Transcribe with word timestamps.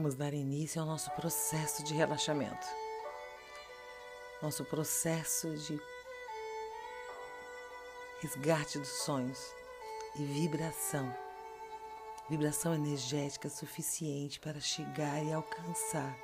Vamos 0.00 0.14
dar 0.14 0.32
início 0.32 0.80
ao 0.80 0.86
nosso 0.86 1.10
processo 1.10 1.84
de 1.84 1.92
relaxamento, 1.92 2.66
nosso 4.40 4.64
processo 4.64 5.54
de 5.58 5.78
resgate 8.22 8.78
dos 8.78 8.88
sonhos 8.88 9.54
e 10.16 10.24
vibração, 10.24 11.14
vibração 12.30 12.74
energética 12.74 13.50
suficiente 13.50 14.40
para 14.40 14.58
chegar 14.58 15.22
e 15.22 15.34
alcançar 15.34 16.16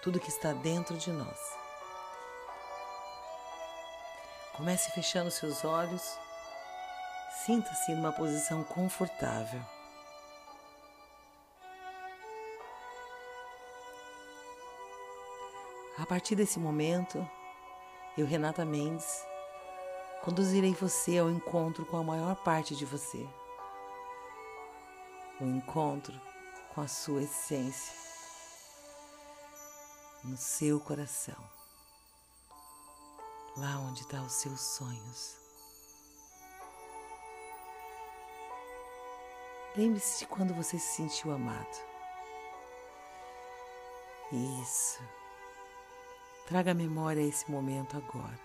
tudo 0.00 0.20
que 0.20 0.30
está 0.30 0.52
dentro 0.52 0.96
de 0.96 1.10
nós. 1.10 1.40
Comece 4.56 4.92
fechando 4.92 5.32
seus 5.32 5.64
olhos, 5.64 6.04
sinta-se 7.44 7.96
numa 7.96 8.12
posição 8.12 8.62
confortável. 8.62 9.77
A 16.00 16.06
partir 16.06 16.36
desse 16.36 16.60
momento, 16.60 17.28
eu, 18.16 18.24
Renata 18.24 18.64
Mendes, 18.64 19.26
conduzirei 20.22 20.72
você 20.72 21.18
ao 21.18 21.28
encontro 21.28 21.84
com 21.84 21.96
a 21.96 22.04
maior 22.04 22.36
parte 22.36 22.76
de 22.76 22.84
você. 22.84 23.28
O 25.40 25.44
encontro 25.44 26.14
com 26.72 26.80
a 26.80 26.86
sua 26.86 27.22
essência, 27.22 27.92
no 30.22 30.36
seu 30.36 30.78
coração, 30.78 31.36
lá 33.56 33.80
onde 33.80 34.02
estão 34.02 34.24
os 34.24 34.34
seus 34.34 34.60
sonhos. 34.60 35.36
Lembre-se 39.76 40.20
de 40.20 40.26
quando 40.26 40.54
você 40.54 40.78
se 40.78 40.94
sentiu 40.94 41.32
amado. 41.32 41.76
Isso. 44.62 45.17
Traga 46.48 46.70
à 46.70 46.74
memória 46.74 47.20
esse 47.20 47.50
momento 47.50 47.94
agora. 47.94 48.40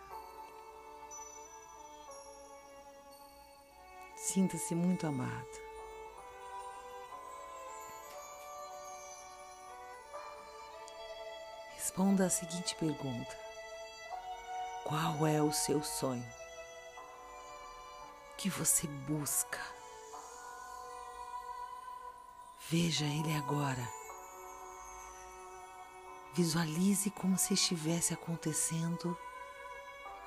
Sinta-se 4.14 4.76
muito 4.76 5.08
amado. 5.08 5.48
Responda 11.76 12.26
a 12.26 12.30
seguinte 12.30 12.76
pergunta: 12.76 13.38
Qual 14.84 15.26
é 15.26 15.42
o 15.42 15.54
seu 15.54 15.81
sonho? 15.81 16.28
O 18.34 18.36
que 18.36 18.50
você 18.50 18.86
busca? 18.86 19.62
Veja 22.70 23.06
ele 23.06 23.34
agora. 23.38 24.03
Visualize 26.36 27.12
como 27.12 27.38
se 27.38 27.53
estivesse 27.53 28.12
acontecendo 28.12 29.16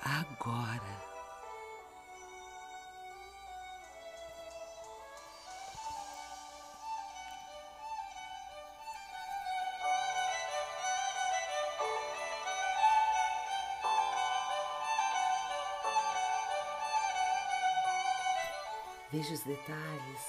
agora. 0.00 1.16
Veja 19.10 19.34
os 19.34 19.40
detalhes, 19.40 20.20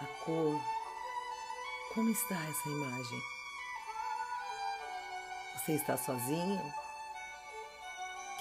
a 0.00 0.06
cor, 0.24 0.58
como 1.94 2.10
está 2.10 2.36
essa 2.48 2.68
imagem. 2.68 3.33
Você 5.54 5.72
está 5.72 5.96
sozinho? 5.96 6.74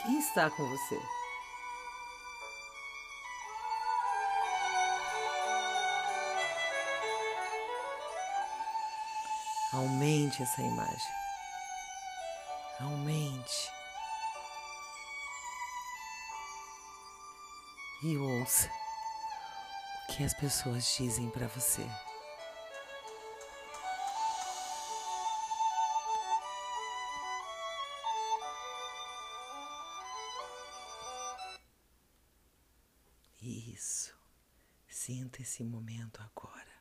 Quem 0.01 0.19
está 0.19 0.49
com 0.49 0.67
você? 0.67 0.99
Aumente 9.73 10.43
essa 10.43 10.61
imagem. 10.61 11.13
Aumente. 12.81 13.71
E 18.03 18.17
ouça 18.17 18.69
o 20.03 20.11
que 20.11 20.23
as 20.23 20.33
pessoas 20.33 20.85
dizem 20.97 21.29
para 21.29 21.47
você. 21.47 21.89
Esse 35.43 35.63
momento 35.63 36.21
agora. 36.21 36.73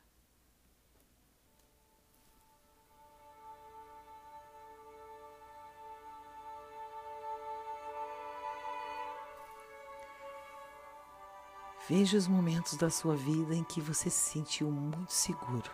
Veja 11.89 12.17
os 12.17 12.27
momentos 12.27 12.77
da 12.77 12.89
sua 12.89 13.15
vida 13.15 13.53
em 13.53 13.63
que 13.65 13.81
você 13.81 14.09
se 14.09 14.31
sentiu 14.31 14.71
muito 14.71 15.11
seguro. 15.11 15.69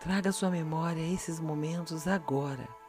Traga 0.00 0.28
à 0.28 0.32
sua 0.32 0.50
memória 0.50 1.00
esses 1.00 1.40
momentos 1.40 2.06
agora. 2.06 2.79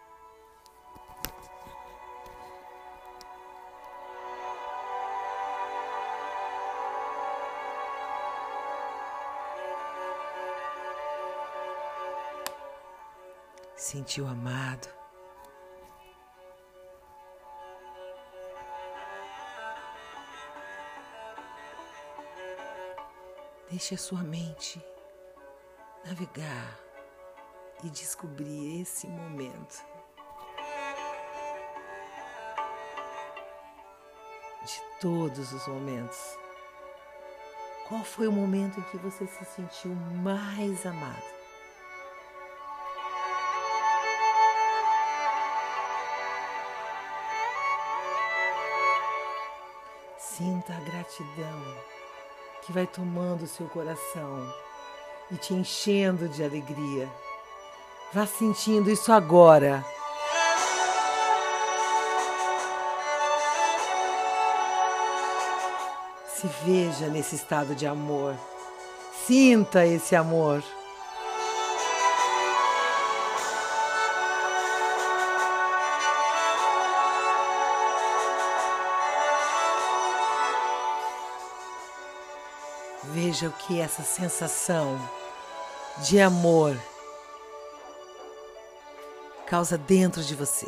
Sentiu 13.91 14.25
amado. 14.25 14.87
Deixe 23.69 23.95
a 23.95 23.97
sua 23.97 24.23
mente 24.23 24.81
navegar 26.05 26.79
e 27.83 27.89
descobrir 27.89 28.81
esse 28.81 29.07
momento. 29.07 29.83
De 34.63 34.81
todos 35.01 35.51
os 35.51 35.67
momentos. 35.67 36.37
Qual 37.89 38.05
foi 38.05 38.27
o 38.27 38.31
momento 38.31 38.79
em 38.79 38.83
que 38.83 38.97
você 38.97 39.27
se 39.27 39.43
sentiu 39.43 39.93
mais 39.93 40.85
amado? 40.85 41.40
Sinta 50.37 50.73
a 50.73 50.79
gratidão 50.79 51.75
que 52.61 52.71
vai 52.71 52.87
tomando 52.87 53.45
seu 53.45 53.67
coração 53.67 54.53
e 55.29 55.35
te 55.35 55.53
enchendo 55.53 56.29
de 56.29 56.41
alegria. 56.41 57.09
Vá 58.13 58.25
sentindo 58.25 58.89
isso 58.89 59.11
agora. 59.11 59.83
Se 66.33 66.47
veja 66.63 67.07
nesse 67.07 67.35
estado 67.35 67.75
de 67.75 67.85
amor. 67.85 68.33
Sinta 69.27 69.85
esse 69.85 70.15
amor. 70.15 70.63
Veja 83.41 83.55
o 83.55 83.57
que 83.65 83.79
essa 83.79 84.03
sensação 84.03 85.01
de 86.03 86.19
amor 86.19 86.77
causa 89.47 89.79
dentro 89.79 90.23
de 90.23 90.35
você. 90.35 90.67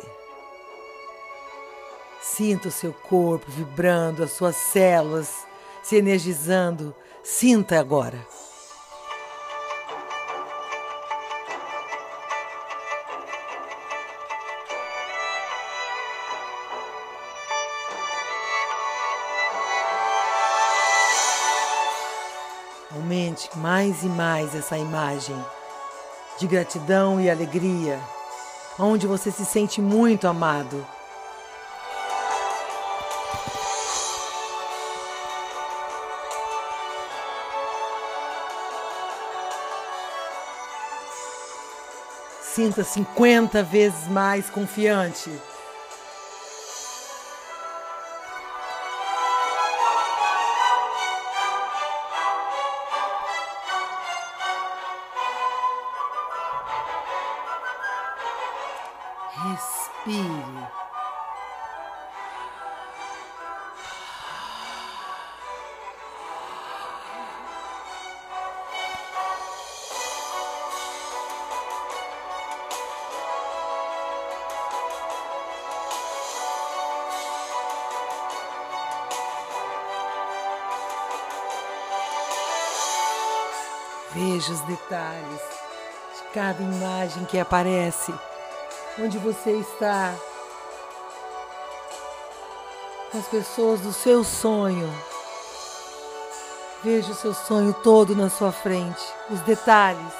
Sinta 2.20 2.66
o 2.66 2.72
seu 2.72 2.92
corpo 2.92 3.46
vibrando, 3.48 4.24
as 4.24 4.32
suas 4.32 4.56
células 4.56 5.46
se 5.84 5.94
energizando. 5.94 6.92
Sinta 7.22 7.78
agora. 7.78 8.18
Mais 24.08 24.52
e 24.52 24.54
mais 24.54 24.54
essa 24.54 24.76
imagem 24.76 25.36
de 26.38 26.46
gratidão 26.46 27.20
e 27.20 27.30
alegria, 27.30 28.00
onde 28.78 29.06
você 29.06 29.30
se 29.30 29.44
sente 29.44 29.80
muito 29.80 30.26
amado. 30.26 30.84
Sinta 42.54 42.84
50 42.84 43.62
vezes 43.64 44.06
mais 44.08 44.48
confiante. 44.48 45.30
Detalhes 84.84 85.40
de 86.16 86.32
cada 86.32 86.62
imagem 86.62 87.24
que 87.24 87.38
aparece 87.38 88.12
onde 88.98 89.18
você 89.18 89.52
está, 89.52 90.14
com 93.10 93.18
as 93.18 93.26
pessoas 93.28 93.80
do 93.80 93.92
seu 93.92 94.22
sonho. 94.22 94.88
Veja 96.82 97.12
o 97.12 97.14
seu 97.14 97.32
sonho 97.32 97.72
todo 97.82 98.14
na 98.14 98.28
sua 98.28 98.52
frente, 98.52 99.02
os 99.30 99.40
detalhes. 99.40 100.12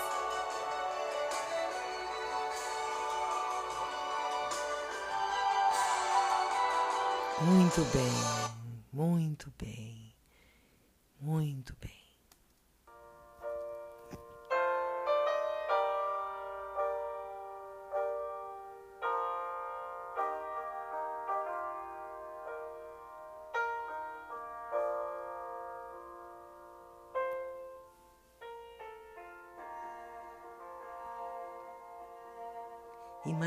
Muito 7.42 7.82
bem, 7.92 8.12
muito 8.92 9.52
bem, 9.58 10.14
muito 11.20 11.76
bem. 11.78 12.03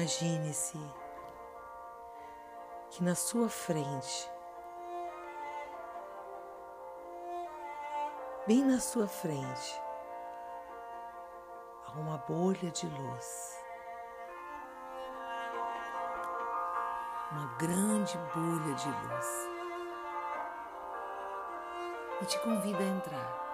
Imagine-se 0.07 0.79
que 2.91 3.03
na 3.03 3.13
sua 3.13 3.49
frente, 3.49 4.31
bem 8.47 8.63
na 8.63 8.79
sua 8.79 9.05
frente, 9.05 9.81
há 11.85 11.91
uma 11.99 12.19
bolha 12.19 12.71
de 12.71 12.87
luz. 12.87 13.65
Uma 17.33 17.57
grande 17.57 18.17
bolha 18.33 18.75
de 18.75 18.87
luz. 18.87 19.27
E 22.21 22.25
te 22.27 22.39
convida 22.39 22.79
a 22.79 22.87
entrar. 22.87 23.47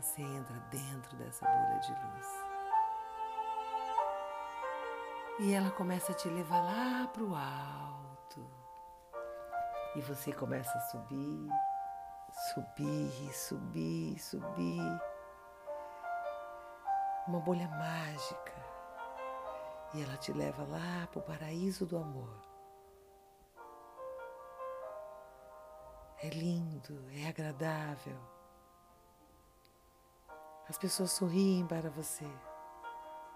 Você 0.00 0.22
entra 0.22 0.56
dentro 0.70 1.14
dessa 1.18 1.44
bolha 1.44 1.78
de 1.80 1.90
luz. 1.90 2.51
E 5.42 5.54
ela 5.54 5.72
começa 5.72 6.12
a 6.12 6.14
te 6.14 6.28
levar 6.28 6.60
lá 6.60 7.08
para 7.08 7.24
o 7.24 7.34
alto. 7.34 8.48
E 9.96 10.00
você 10.00 10.32
começa 10.32 10.70
a 10.70 10.80
subir, 10.82 11.50
subir, 12.54 13.34
subir, 13.34 14.18
subir. 14.20 15.00
Uma 17.26 17.40
bolha 17.40 17.66
mágica. 17.66 18.54
E 19.92 20.04
ela 20.04 20.16
te 20.16 20.32
leva 20.32 20.62
lá 20.62 21.08
para 21.08 21.18
o 21.18 21.22
paraíso 21.24 21.86
do 21.86 21.96
amor. 21.96 22.40
É 26.18 26.28
lindo, 26.28 27.04
é 27.10 27.28
agradável. 27.28 28.16
As 30.68 30.78
pessoas 30.78 31.10
sorriem 31.10 31.66
para 31.66 31.90
você. 31.90 32.30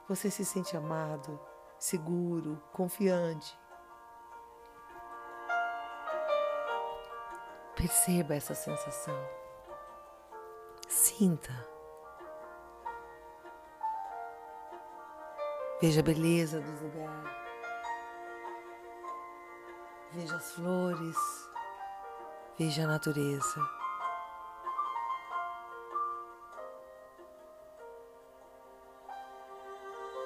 Você 0.08 0.30
se 0.30 0.44
sente 0.44 0.76
amado 0.76 1.55
seguro, 1.78 2.62
confiante. 2.72 3.58
Perceba 7.74 8.34
essa 8.34 8.54
sensação. 8.54 9.14
Sinta. 10.88 11.52
Veja 15.80 16.00
a 16.00 16.02
beleza 16.02 16.60
dos 16.60 16.80
lugares. 16.80 17.36
Veja 20.12 20.36
as 20.36 20.52
flores. 20.52 21.16
Veja 22.58 22.84
a 22.84 22.86
natureza. 22.86 23.60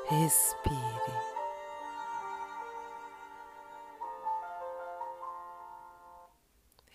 Respire. 0.07 1.40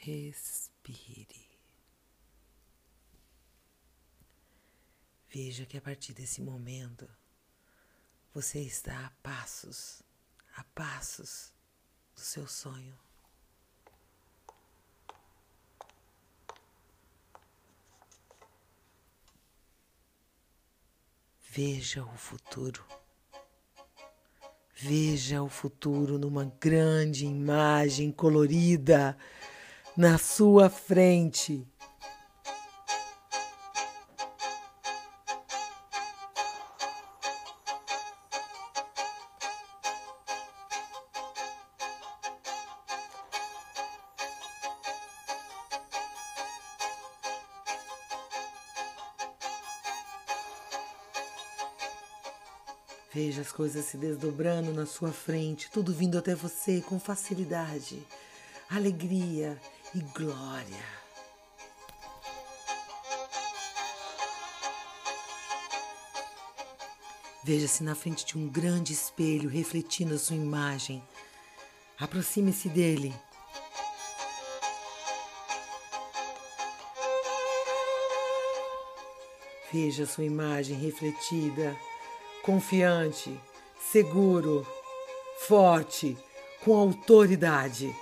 Respire. 0.06 1.50
Veja 5.28 5.66
que 5.66 5.80
a 5.80 5.82
partir 5.82 6.14
desse 6.14 6.44
momento 6.44 7.10
você 8.32 8.60
está 8.60 9.08
a 9.08 9.10
passos, 9.24 10.04
a 10.56 10.64
passos 10.64 11.52
do 12.14 12.22
seu 12.22 12.48
sonho. 12.48 12.96
Veja 21.50 22.06
o 22.06 22.16
futuro. 22.16 22.86
Veja 24.76 25.42
o 25.42 25.50
futuro 25.50 26.20
numa 26.20 26.46
grande 26.60 27.26
imagem 27.26 28.12
colorida 28.12 29.18
na 29.98 30.18
sua 30.18 30.70
frente. 30.70 31.66
Veja 53.14 53.42
as 53.42 53.52
coisas 53.54 53.86
se 53.86 53.96
desdobrando 53.96 54.74
na 54.74 54.86
sua 54.86 55.14
frente, 55.14 55.72
tudo 55.72 55.94
vindo 55.94 56.18
até 56.18 56.36
você 56.36 56.82
com 56.82 57.00
facilidade, 57.00 58.06
alegria 58.70 59.58
e 59.96 60.02
glória. 60.02 60.96
Veja-se 67.42 67.82
na 67.82 67.96
frente 67.96 68.26
de 68.26 68.38
um 68.38 68.50
grande 68.50 68.92
espelho 68.92 69.50
refletindo 69.50 70.16
a 70.16 70.20
sua 70.20 70.36
imagem. 70.36 71.02
Aproxime-se 71.98 72.68
dele. 72.68 73.16
Veja 79.72 80.06
sua 80.06 80.26
imagem 80.26 80.78
refletida, 80.78 81.76
confiante, 82.44 83.40
seguro, 83.80 84.68
forte, 85.48 86.18
com 86.64 86.76
autoridade. 86.76 87.96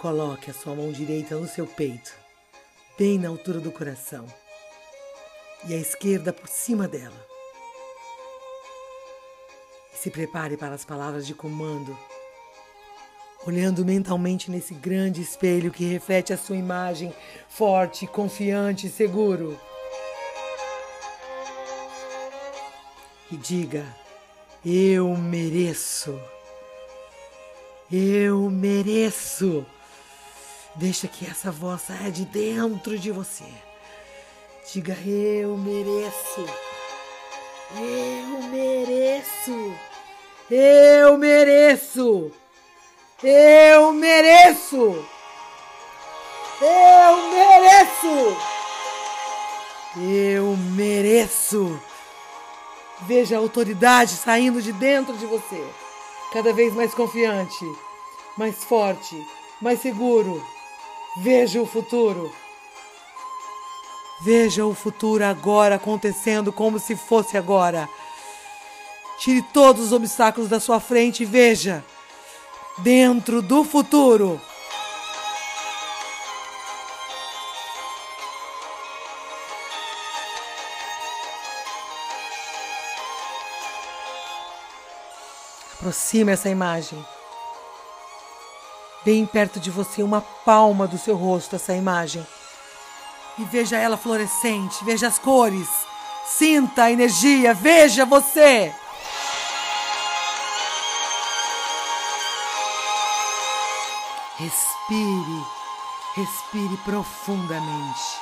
Coloque 0.00 0.50
a 0.50 0.54
sua 0.54 0.74
mão 0.74 0.90
direita 0.90 1.36
no 1.36 1.46
seu 1.46 1.66
peito 1.66 2.20
bem 3.00 3.18
na 3.18 3.30
altura 3.30 3.60
do 3.60 3.72
coração, 3.72 4.26
e 5.66 5.72
a 5.72 5.76
esquerda 5.78 6.34
por 6.34 6.46
cima 6.48 6.86
dela. 6.86 7.26
E 9.94 9.96
se 9.96 10.10
prepare 10.10 10.54
para 10.58 10.74
as 10.74 10.84
palavras 10.84 11.26
de 11.26 11.32
comando, 11.32 11.96
olhando 13.46 13.82
mentalmente 13.86 14.50
nesse 14.50 14.74
grande 14.74 15.22
espelho 15.22 15.70
que 15.70 15.86
reflete 15.86 16.30
a 16.30 16.36
sua 16.36 16.56
imagem 16.56 17.10
forte, 17.48 18.06
confiante 18.06 18.88
e 18.88 18.90
seguro. 18.90 19.58
E 23.32 23.36
diga: 23.38 23.86
Eu 24.62 25.16
mereço. 25.16 26.20
Eu 27.90 28.50
mereço. 28.50 29.64
Deixa 30.80 31.06
que 31.06 31.26
essa 31.26 31.50
voz 31.50 31.82
saia 31.82 32.10
de 32.10 32.24
dentro 32.24 32.98
de 32.98 33.10
você. 33.10 33.44
Diga: 34.72 34.96
Eu 35.06 35.54
mereço. 35.58 36.46
Eu 37.76 38.42
mereço. 38.44 39.74
Eu 40.50 41.18
mereço. 41.18 42.32
Eu 43.22 43.92
mereço. 43.92 45.06
Eu 46.62 47.28
mereço. 47.28 48.36
Eu 49.98 50.56
mereço. 50.56 51.78
Veja 53.02 53.36
a 53.36 53.38
autoridade 53.38 54.12
saindo 54.12 54.62
de 54.62 54.72
dentro 54.72 55.14
de 55.18 55.26
você, 55.26 55.62
cada 56.32 56.54
vez 56.54 56.72
mais 56.74 56.94
confiante, 56.94 57.66
mais 58.34 58.64
forte, 58.64 59.14
mais 59.60 59.82
seguro. 59.82 60.42
Veja 61.16 61.60
o 61.60 61.66
futuro. 61.66 62.32
Veja 64.22 64.64
o 64.64 64.74
futuro 64.74 65.24
agora 65.24 65.74
acontecendo 65.74 66.52
como 66.52 66.78
se 66.78 66.94
fosse 66.94 67.36
agora. 67.36 67.88
Tire 69.18 69.42
todos 69.42 69.86
os 69.86 69.92
obstáculos 69.92 70.48
da 70.48 70.60
sua 70.60 70.78
frente 70.78 71.24
e 71.24 71.26
veja 71.26 71.84
dentro 72.78 73.42
do 73.42 73.64
futuro. 73.64 74.40
Aproxime 85.74 86.32
essa 86.32 86.48
imagem 86.48 87.04
bem 89.04 89.24
perto 89.26 89.58
de 89.58 89.70
você, 89.70 90.02
uma 90.02 90.20
palma 90.20 90.86
do 90.86 90.98
seu 90.98 91.16
rosto, 91.16 91.56
essa 91.56 91.74
imagem. 91.74 92.26
E 93.38 93.44
veja 93.44 93.76
ela 93.76 93.96
florescente, 93.96 94.84
veja 94.84 95.06
as 95.06 95.18
cores, 95.18 95.68
sinta 96.26 96.84
a 96.84 96.92
energia, 96.92 97.54
veja 97.54 98.04
você. 98.04 98.72
Respire, 104.36 105.44
respire 106.16 106.76
profundamente. 106.84 108.20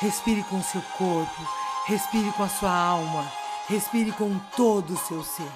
Respire 0.00 0.42
com 0.44 0.62
seu 0.62 0.82
corpo, 0.98 1.48
respire 1.86 2.32
com 2.32 2.42
a 2.42 2.48
sua 2.48 2.74
alma, 2.74 3.30
respire 3.68 4.10
com 4.12 4.36
todo 4.56 4.94
o 4.94 4.98
seu 4.98 5.22
ser. 5.22 5.52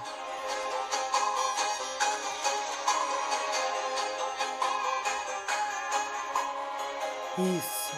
Isso. 7.39 7.93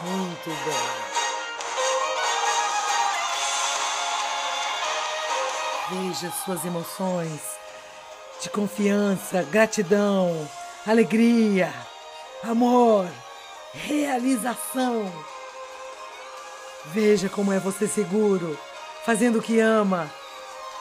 Muito 0.00 0.48
bem. 0.64 1.14
Veja 5.90 6.32
suas 6.44 6.64
emoções 6.64 7.40
de 8.40 8.48
confiança, 8.48 9.42
gratidão, 9.42 10.48
alegria, 10.86 11.70
amor, 12.42 13.06
realização. 13.74 15.12
Veja 16.86 17.28
como 17.28 17.52
é 17.52 17.58
você 17.58 17.86
seguro, 17.86 18.58
fazendo 19.04 19.38
o 19.38 19.42
que 19.42 19.60
ama. 19.60 20.10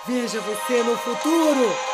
Veja 0.08 0.40
você 0.40 0.82
no 0.84 0.98
futuro. 0.98 1.93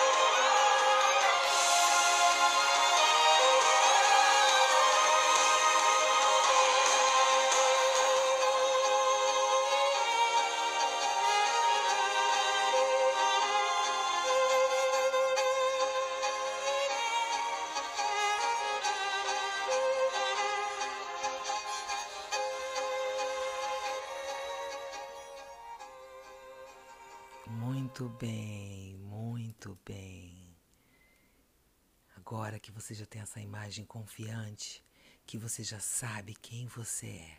Imagem 33.69 33.85
confiante, 33.85 34.83
que 35.27 35.37
você 35.37 35.63
já 35.63 35.79
sabe 35.79 36.33
quem 36.33 36.65
você 36.65 37.05
é, 37.05 37.37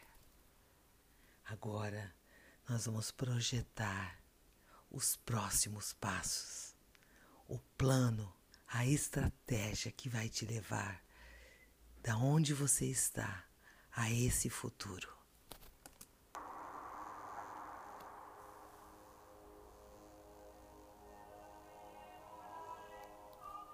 agora 1.45 2.15
nós 2.69 2.87
vamos 2.87 3.11
projetar 3.11 4.17
os 4.93 5.17
próximos 5.17 5.93
passos, 5.93 6.77
o 7.49 7.59
plano, 7.77 8.33
a 8.69 8.87
estratégia 8.87 9.91
que 9.91 10.09
vai 10.09 10.29
te 10.29 10.47
levar 10.47 11.03
da 12.01 12.17
onde 12.17 12.55
você 12.55 12.87
está 12.87 13.45
a 13.91 14.09
esse 14.09 14.49
futuro. 14.49 15.13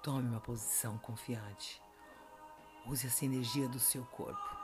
Tome 0.02 0.30
uma 0.30 0.40
posição 0.40 0.96
confiante. 0.96 1.86
Use 2.88 3.07
essa 3.07 3.25
energia 3.25 3.69
do 3.69 3.81
seu 3.81 4.05
corpo. 4.05 4.57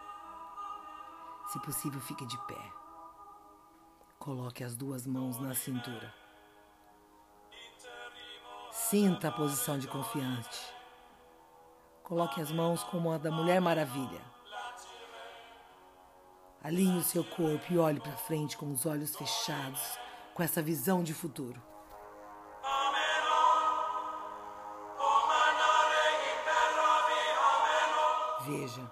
Se 1.49 1.59
possível, 1.61 2.01
fique 2.01 2.25
de 2.25 2.39
pé. 2.47 2.73
Coloque 4.19 4.63
as 4.63 4.77
duas 4.77 5.07
mãos 5.07 5.39
na 5.41 5.55
cintura. 5.55 6.15
Sinta 8.71 9.29
a 9.29 9.33
posição 9.33 9.77
de 9.79 9.89
confiante. 9.89 10.61
Coloque 12.05 12.41
as 12.41 12.53
mãos 12.53 12.85
como 12.85 13.11
a 13.11 13.19
da 13.19 13.31
Mulher 13.31 13.61
Maravilha. 13.61 14.21
Alinhe 16.63 16.99
o 16.99 17.03
seu 17.03 17.25
corpo 17.25 17.73
e 17.73 17.79
olhe 17.79 17.99
para 17.99 18.13
frente 18.13 18.57
com 18.57 18.71
os 18.71 18.87
olhos 18.87 19.17
fechados, 19.17 19.99
com 20.33 20.45
essa 20.45 20.63
visão 20.63 21.03
de 21.03 21.13
futuro. 21.13 21.61
Veja 28.53 28.91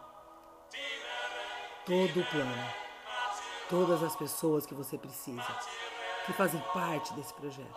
todo 1.85 2.21
o 2.21 2.27
plano, 2.31 2.75
todas 3.69 4.03
as 4.03 4.17
pessoas 4.17 4.65
que 4.65 4.75
você 4.75 4.97
precisa, 4.97 5.45
que 6.25 6.33
fazem 6.33 6.61
parte 6.73 7.13
desse 7.13 7.35
projeto. 7.35 7.77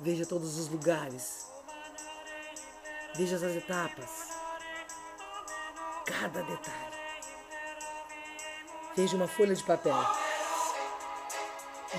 Veja 0.00 0.24
todos 0.24 0.58
os 0.58 0.68
lugares, 0.70 1.46
veja 3.14 3.36
as 3.36 3.42
etapas, 3.42 4.30
cada 6.06 6.42
detalhe. 6.42 6.96
Veja 8.96 9.14
uma 9.14 9.28
folha 9.28 9.54
de 9.54 9.62
papel. 9.62 9.94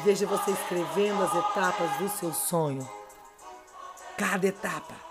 Veja 0.04 0.26
você 0.26 0.50
escrevendo 0.50 1.24
as 1.24 1.36
etapas 1.36 1.98
do 1.98 2.10
seu 2.10 2.34
sonho. 2.34 2.90
Cada 4.18 4.48
etapa. 4.48 5.07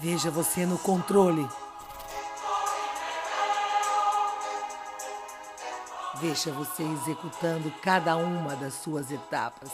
Veja 0.00 0.30
você 0.30 0.64
no 0.64 0.78
controle. 0.78 1.48
Veja 6.20 6.52
você 6.52 6.84
executando 6.84 7.72
cada 7.82 8.16
uma 8.16 8.54
das 8.54 8.74
suas 8.74 9.10
etapas. 9.10 9.70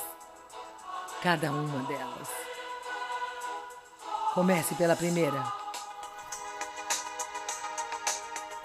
Cada 1.23 1.52
uma 1.52 1.83
delas. 1.85 2.28
Comece 4.33 4.75
pela 4.75 4.97
primeira. 4.97 5.45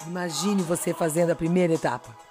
Imagine 0.08 0.64
você 0.64 0.94
fazendo 0.94 1.32
a 1.32 1.36
primeira 1.36 1.74
etapa. 1.74 2.29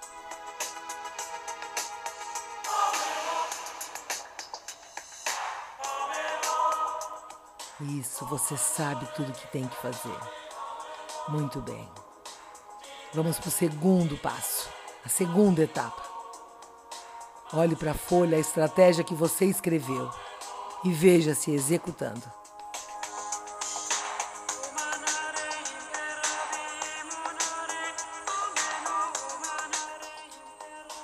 Isso, 7.98 8.24
você 8.26 8.56
sabe 8.56 9.08
tudo 9.16 9.32
que 9.32 9.48
tem 9.48 9.66
que 9.66 9.76
fazer. 9.76 10.16
Muito 11.28 11.60
bem. 11.60 11.88
Vamos 13.12 13.38
para 13.40 13.48
o 13.48 13.50
segundo 13.50 14.16
passo, 14.18 14.68
a 15.04 15.08
segunda 15.08 15.62
etapa. 15.62 16.00
Olhe 17.52 17.74
para 17.74 17.90
a 17.90 17.94
folha, 17.94 18.36
a 18.36 18.40
estratégia 18.40 19.02
que 19.02 19.14
você 19.14 19.46
escreveu 19.46 20.10
e 20.84 20.92
veja 20.92 21.34
se 21.34 21.50
executando. 21.50 22.22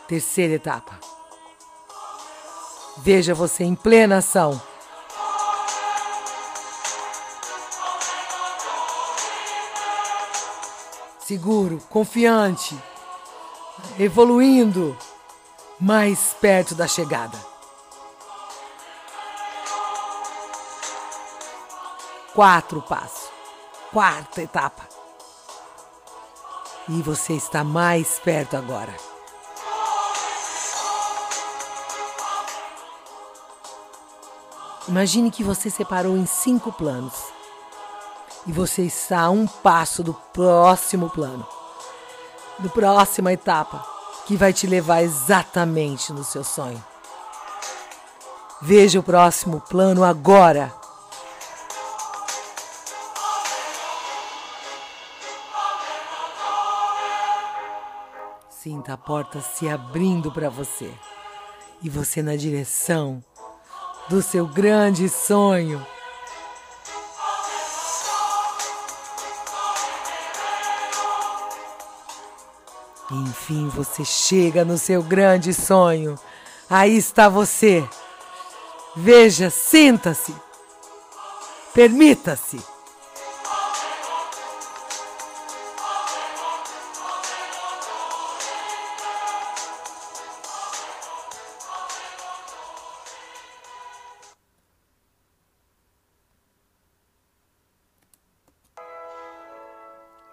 Terceira 0.06 0.54
etapa. 0.54 1.00
Veja 2.98 3.34
você 3.34 3.64
em 3.64 3.74
plena 3.74 4.18
ação. 4.18 4.73
Seguro, 11.26 11.78
confiante, 11.88 12.78
evoluindo, 13.98 14.94
mais 15.80 16.36
perto 16.38 16.74
da 16.74 16.86
chegada. 16.86 17.38
Quatro 22.34 22.82
passos, 22.82 23.30
quarta 23.90 24.42
etapa. 24.42 24.86
E 26.90 27.00
você 27.00 27.32
está 27.32 27.64
mais 27.64 28.18
perto 28.18 28.58
agora. 28.58 28.94
Imagine 34.86 35.30
que 35.30 35.42
você 35.42 35.70
separou 35.70 36.18
em 36.18 36.26
cinco 36.26 36.70
planos 36.70 37.33
e 38.46 38.52
você 38.52 38.82
está 38.82 39.22
a 39.22 39.30
um 39.30 39.46
passo 39.46 40.02
do 40.02 40.14
próximo 40.32 41.08
plano, 41.10 41.46
da 42.58 42.68
próxima 42.68 43.32
etapa, 43.32 43.84
que 44.26 44.36
vai 44.36 44.52
te 44.52 44.66
levar 44.66 45.02
exatamente 45.02 46.12
no 46.12 46.24
seu 46.24 46.44
sonho. 46.44 46.82
Veja 48.60 49.00
o 49.00 49.02
próximo 49.02 49.60
plano 49.60 50.04
agora. 50.04 50.72
Sinta 58.48 58.94
a 58.94 58.96
porta 58.96 59.42
se 59.42 59.68
abrindo 59.68 60.32
para 60.32 60.48
você 60.48 60.90
e 61.82 61.90
você 61.90 62.22
na 62.22 62.34
direção 62.34 63.22
do 64.08 64.22
seu 64.22 64.46
grande 64.46 65.06
sonho. 65.10 65.86
Enfim, 73.14 73.68
você 73.68 74.04
chega 74.04 74.64
no 74.64 74.76
seu 74.76 75.00
grande 75.00 75.54
sonho. 75.54 76.18
Aí 76.68 76.96
está 76.96 77.28
você. 77.28 77.88
Veja, 78.96 79.50
sinta-se. 79.50 80.34
Permita-se. 81.72 82.60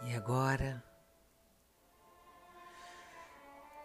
E 0.04 0.16
agora, 0.16 0.84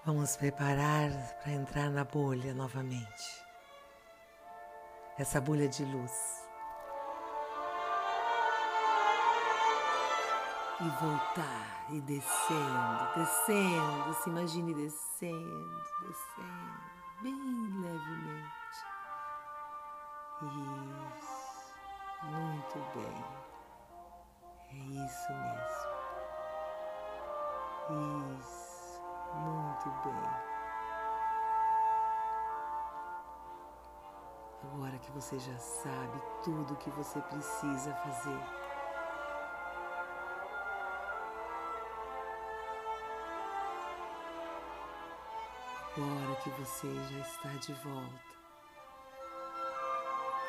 vamos 0.06 0.36
preparar 0.36 1.10
para 1.42 1.50
entrar 1.50 1.90
na 1.90 2.04
bolha 2.04 2.54
novamente. 2.54 3.44
Essa 5.18 5.40
bolha 5.40 5.68
de 5.68 5.84
luz. 5.84 6.46
E 10.80 10.88
voltar 11.02 11.86
e 11.90 12.00
descendo, 12.02 13.14
descendo, 13.16 14.14
se 14.22 14.30
imagine 14.30 14.74
descendo, 14.74 15.82
descendo, 16.02 16.80
bem 17.22 17.34
levemente. 17.80 18.86
Isso, 21.16 21.36
muito 22.30 22.78
bem. 22.94 23.24
É 24.70 24.76
isso 25.06 25.32
mesmo. 25.32 25.96
Isso, 28.38 28.65
muito 29.34 29.90
bem. 30.04 30.46
Agora 34.72 34.98
que 34.98 35.10
você 35.12 35.38
já 35.38 35.56
sabe 35.58 36.20
tudo 36.42 36.74
o 36.74 36.76
que 36.76 36.90
você 36.90 37.20
precisa 37.20 37.94
fazer, 37.94 38.40
agora 45.96 46.36
que 46.42 46.50
você 46.50 46.94
já 47.10 47.18
está 47.20 47.48
de 47.60 47.72
volta, 47.74 48.36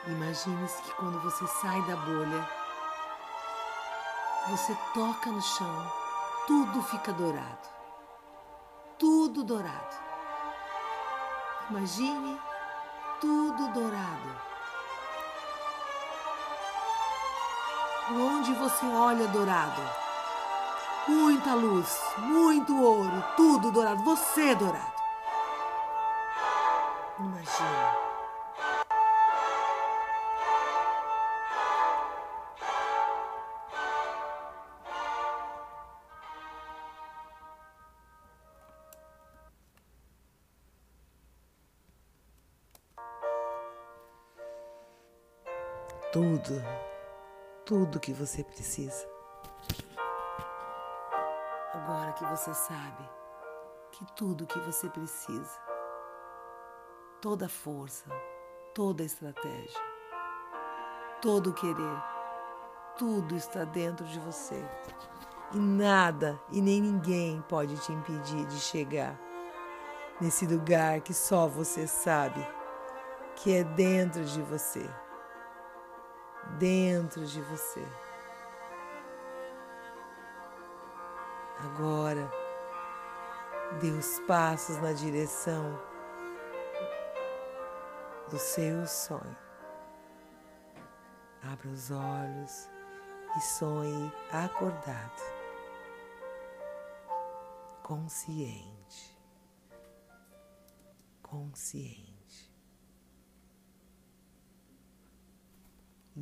imagine-se 0.07 0.81
que 0.81 0.91
quando 0.95 1.19
você 1.21 1.45
sai 1.47 1.81
da 1.83 1.95
bolha, 1.95 2.49
você 4.49 4.75
toca 4.93 5.29
no 5.29 5.41
chão, 5.41 5.91
tudo 6.47 6.81
fica 6.81 7.13
dourado. 7.13 7.76
Tudo 9.27 9.43
dourado. 9.43 9.95
Imagine 11.69 12.39
tudo 13.19 13.67
dourado. 13.73 14.41
Onde 18.09 18.53
você 18.53 18.85
olha 18.85 19.27
dourado, 19.27 19.81
muita 21.09 21.55
luz, 21.55 21.99
muito 22.19 22.81
ouro, 22.81 23.21
tudo 23.35 23.69
dourado, 23.69 24.01
você 24.01 24.55
dourado. 24.55 24.93
Imagine. 27.19 28.06
Tudo, 46.17 46.65
tudo 47.63 47.99
que 47.99 48.11
você 48.11 48.43
precisa. 48.43 49.07
Agora 51.75 52.11
que 52.13 52.25
você 52.25 52.51
sabe 52.55 53.07
que 53.91 54.03
tudo 54.15 54.47
que 54.47 54.57
você 54.61 54.89
precisa, 54.89 55.59
toda 57.21 57.47
força, 57.47 58.09
toda 58.73 59.03
estratégia, 59.03 59.79
todo 61.21 61.53
querer, 61.53 62.03
tudo 62.97 63.35
está 63.35 63.63
dentro 63.63 64.03
de 64.07 64.19
você. 64.21 64.65
E 65.53 65.57
nada 65.59 66.41
e 66.51 66.59
nem 66.59 66.81
ninguém 66.81 67.43
pode 67.43 67.77
te 67.77 67.91
impedir 67.91 68.43
de 68.47 68.59
chegar 68.59 69.15
nesse 70.19 70.47
lugar 70.47 70.99
que 71.01 71.13
só 71.13 71.47
você 71.47 71.85
sabe 71.85 72.43
que 73.35 73.55
é 73.55 73.63
dentro 73.63 74.25
de 74.25 74.41
você 74.41 74.89
dentro 76.57 77.25
de 77.25 77.41
você. 77.41 77.85
Agora, 81.59 82.29
dê 83.81 83.89
os 83.89 84.19
passos 84.21 84.77
na 84.77 84.93
direção 84.93 85.79
do 88.29 88.37
seu 88.37 88.85
sonho. 88.85 89.37
Abra 91.43 91.69
os 91.69 91.91
olhos 91.91 92.69
e 93.37 93.41
sonhe 93.41 94.11
acordado, 94.31 95.21
consciente, 97.83 99.17
consciente. 101.21 102.16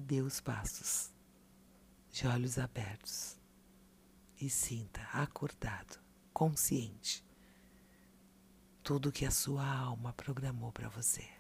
Dê 0.02 0.22
os 0.22 0.42
passos, 0.42 1.12
de 2.12 2.28
olhos 2.28 2.58
abertos, 2.58 3.38
e 4.40 4.50
sinta 4.50 5.02
acordado, 5.14 6.00
consciente, 6.34 7.26
tudo 8.84 9.12
que 9.12 9.26
a 9.26 9.32
sua 9.32 9.66
alma 9.66 10.12
programou 10.14 10.72
para 10.72 10.90
você. 10.90 11.35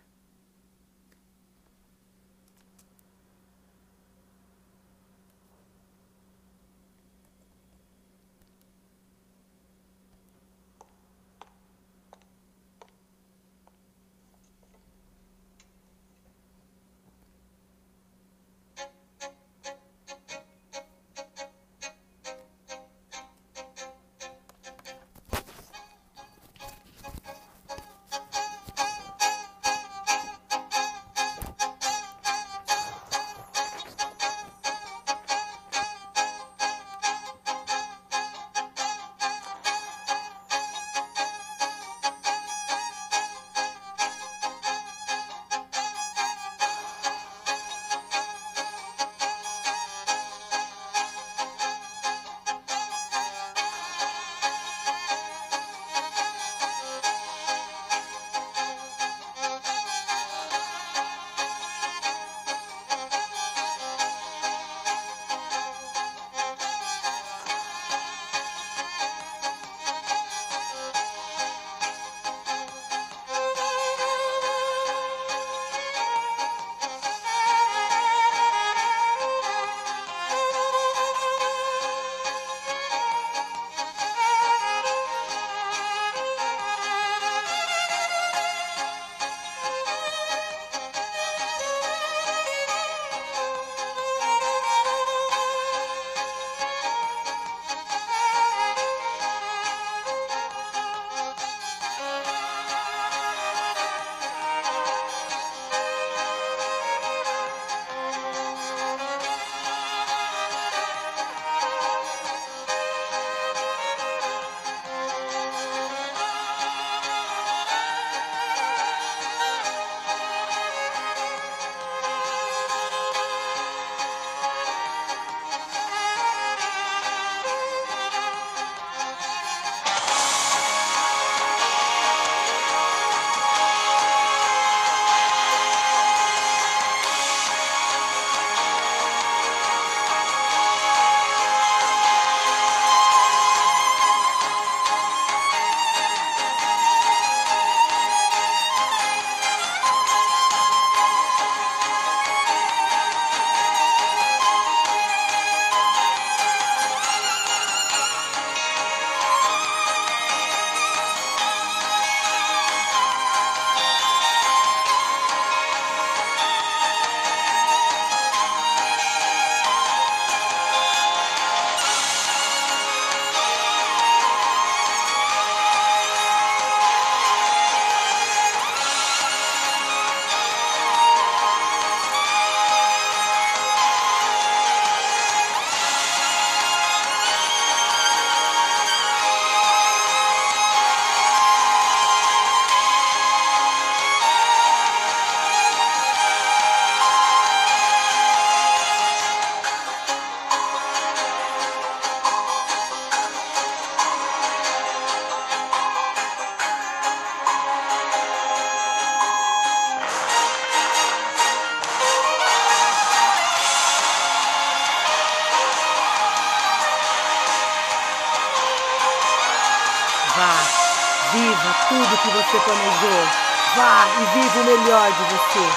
Melhor 224.77 225.11
de 225.11 225.23
você. 225.23 225.69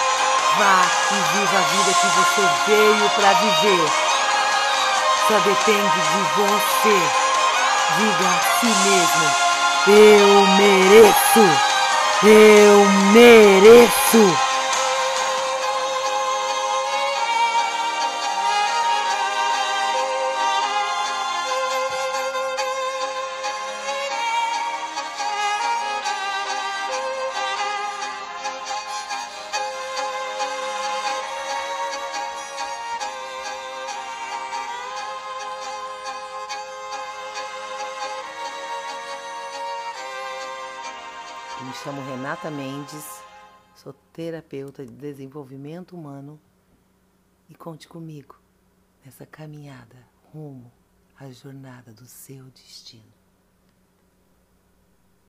Vá 0.58 0.82
e 1.10 1.38
viva 1.38 1.58
a 1.58 1.62
vida 1.62 1.92
que 1.94 2.06
você 2.06 2.48
veio 2.66 3.10
para 3.10 3.32
viver. 3.34 3.88
Só 5.28 5.38
depende 5.38 6.00
de 6.00 6.22
você. 6.36 6.96
Diga 7.98 8.28
a 8.28 8.40
si 8.58 8.66
mesmo. 8.66 9.26
Eu 9.86 10.46
mereço! 10.56 11.44
Eu 12.24 12.84
mereço! 13.12 14.47
Terapeuta 44.48 44.84
de 44.84 44.92
desenvolvimento 44.92 45.94
humano 45.94 46.40
e 47.50 47.54
conte 47.54 47.86
comigo 47.86 48.40
nessa 49.04 49.26
caminhada 49.26 50.08
rumo 50.32 50.72
à 51.16 51.30
jornada 51.30 51.92
do 51.92 52.06
seu 52.06 52.44
destino. 52.44 53.17